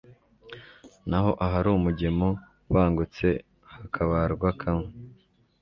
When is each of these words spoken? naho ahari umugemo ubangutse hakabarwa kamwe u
naho 1.09 1.31
ahari 1.45 1.67
umugemo 1.71 2.27
ubangutse 2.69 3.27
hakabarwa 3.73 4.47
kamwe 4.61 4.85
u 4.89 4.91